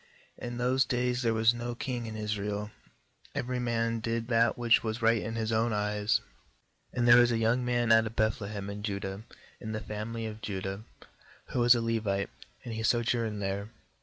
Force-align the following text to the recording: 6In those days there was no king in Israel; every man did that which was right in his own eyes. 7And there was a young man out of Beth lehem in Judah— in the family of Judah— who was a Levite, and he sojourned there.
6In 0.41 0.57
those 0.57 0.83
days 0.83 1.21
there 1.21 1.33
was 1.35 1.53
no 1.53 1.75
king 1.75 2.07
in 2.07 2.15
Israel; 2.17 2.71
every 3.35 3.59
man 3.59 3.99
did 3.99 4.29
that 4.29 4.57
which 4.57 4.81
was 4.83 5.03
right 5.03 5.21
in 5.21 5.35
his 5.35 5.51
own 5.51 5.73
eyes. 5.73 6.21
7And 6.97 7.05
there 7.05 7.17
was 7.19 7.31
a 7.31 7.37
young 7.37 7.63
man 7.63 7.91
out 7.91 8.07
of 8.07 8.15
Beth 8.15 8.41
lehem 8.41 8.67
in 8.71 8.81
Judah— 8.81 9.21
in 9.61 9.73
the 9.73 9.79
family 9.79 10.25
of 10.25 10.41
Judah— 10.41 10.81
who 11.49 11.59
was 11.59 11.75
a 11.75 11.81
Levite, 11.81 12.31
and 12.65 12.73
he 12.73 12.81
sojourned 12.81 13.43
there. 13.43 13.69